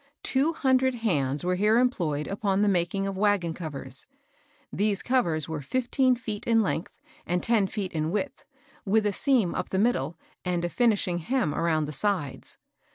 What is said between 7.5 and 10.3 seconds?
feet in width, with a seam up the middle,